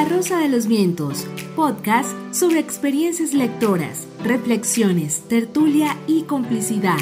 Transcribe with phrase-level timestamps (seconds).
[0.00, 6.96] La Rosa de los Vientos, podcast sobre experiencias lectoras, reflexiones, tertulia y complicidad.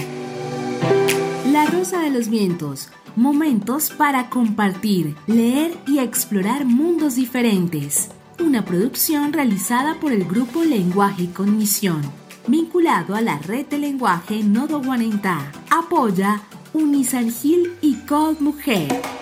[1.53, 8.11] La Rosa de los Vientos, momentos para compartir, leer y explorar mundos diferentes.
[8.41, 12.03] Una producción realizada por el grupo Lenguaje y Cognición,
[12.49, 15.53] vinculado a la red de lenguaje Nodo Guanentá.
[15.71, 19.18] Apoya Unisangil y Code Mujer.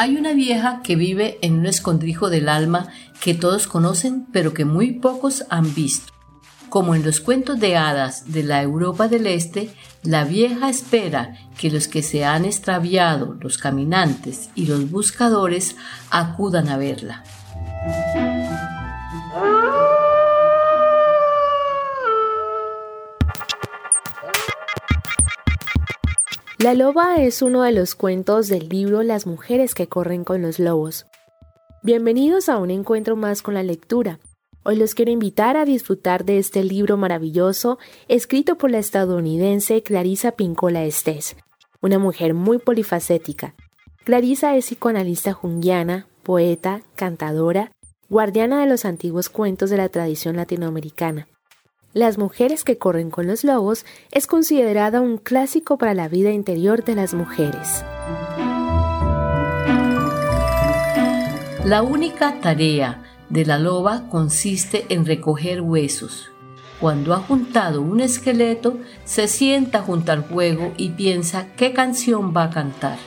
[0.00, 2.86] Hay una vieja que vive en un escondrijo del alma
[3.20, 6.12] que todos conocen pero que muy pocos han visto.
[6.68, 9.74] Como en los cuentos de hadas de la Europa del Este,
[10.04, 15.74] la vieja espera que los que se han extraviado, los caminantes y los buscadores,
[16.10, 17.24] acudan a verla.
[26.60, 30.58] La loba es uno de los cuentos del libro Las mujeres que corren con los
[30.58, 31.06] lobos.
[31.84, 34.18] Bienvenidos a un encuentro más con la lectura.
[34.64, 40.32] Hoy los quiero invitar a disfrutar de este libro maravilloso escrito por la estadounidense Clarissa
[40.32, 41.36] Pincola Estés,
[41.80, 43.54] una mujer muy polifacética.
[44.02, 47.70] Clarissa es psicoanalista junguiana, poeta, cantadora,
[48.08, 51.28] guardiana de los antiguos cuentos de la tradición latinoamericana.
[51.94, 56.84] Las mujeres que corren con los lobos es considerada un clásico para la vida interior
[56.84, 57.82] de las mujeres.
[61.64, 66.30] La única tarea de la loba consiste en recoger huesos.
[66.78, 72.44] Cuando ha juntado un esqueleto, se sienta junto al fuego y piensa qué canción va
[72.44, 72.98] a cantar.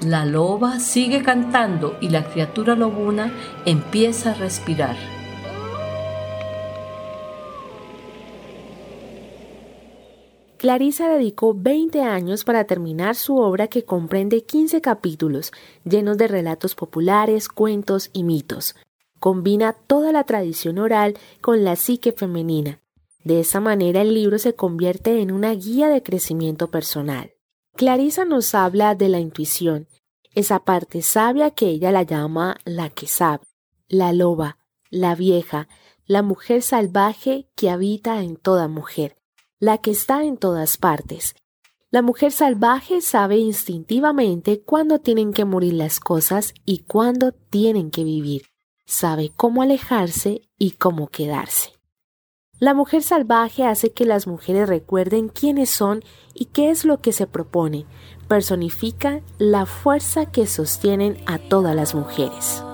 [0.00, 3.32] La loba sigue cantando y la criatura lobuna
[3.64, 4.96] empieza a respirar.
[10.62, 15.50] Clarisa dedicó 20 años para terminar su obra que comprende 15 capítulos,
[15.82, 18.76] llenos de relatos populares, cuentos y mitos.
[19.18, 22.80] Combina toda la tradición oral con la psique femenina.
[23.24, 27.32] De esa manera el libro se convierte en una guía de crecimiento personal.
[27.74, 29.88] Clarisa nos habla de la intuición,
[30.32, 33.42] esa parte sabia que ella la llama la que sabe,
[33.88, 34.58] la loba,
[34.90, 35.66] la vieja,
[36.06, 39.16] la mujer salvaje que habita en toda mujer
[39.62, 41.36] la que está en todas partes.
[41.92, 48.02] La mujer salvaje sabe instintivamente cuándo tienen que morir las cosas y cuándo tienen que
[48.02, 48.42] vivir.
[48.86, 51.74] Sabe cómo alejarse y cómo quedarse.
[52.58, 56.02] La mujer salvaje hace que las mujeres recuerden quiénes son
[56.34, 57.86] y qué es lo que se propone.
[58.26, 62.64] Personifica la fuerza que sostienen a todas las mujeres.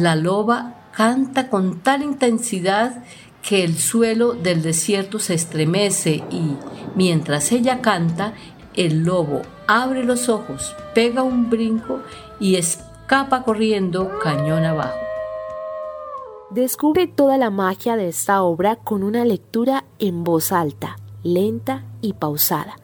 [0.00, 3.04] La loba canta con tal intensidad
[3.48, 6.54] que el suelo del desierto se estremece y,
[6.94, 8.34] mientras ella canta,
[8.74, 12.00] el lobo abre los ojos, pega un brinco
[12.38, 14.98] y escapa corriendo cañón abajo.
[16.50, 22.12] Descubre toda la magia de esta obra con una lectura en voz alta, lenta y
[22.12, 22.76] pausada.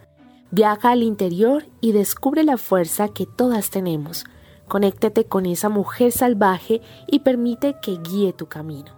[0.50, 4.24] Viaja al interior y descubre la fuerza que todas tenemos.
[4.66, 8.92] Conéctate con esa mujer salvaje y permite que guíe tu camino.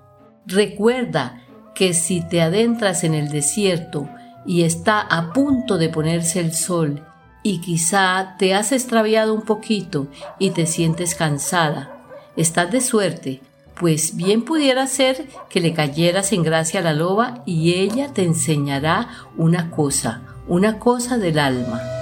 [0.46, 1.42] Recuerda
[1.76, 4.08] que si te adentras en el desierto
[4.46, 7.04] y está a punto de ponerse el sol
[7.42, 11.98] y quizá te has extraviado un poquito y te sientes cansada,
[12.34, 13.40] estás de suerte,
[13.78, 18.24] pues bien pudiera ser que le cayeras en gracia a la loba y ella te
[18.24, 21.95] enseñará una cosa, una cosa del alma.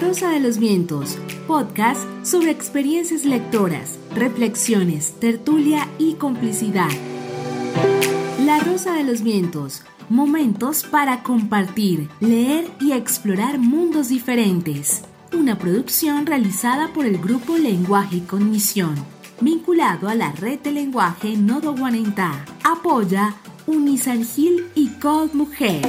[0.00, 6.88] Rosa de los Vientos, podcast sobre experiencias lectoras, reflexiones, tertulia y complicidad.
[8.44, 15.02] La Rosa de los Vientos, momentos para compartir, leer y explorar mundos diferentes.
[15.32, 18.94] Una producción realizada por el grupo Lenguaje y Cognición,
[19.40, 22.44] vinculado a la red de lenguaje Nodo Guanentá.
[22.62, 23.34] Apoya
[23.66, 25.82] Unisangil y Code Mujer.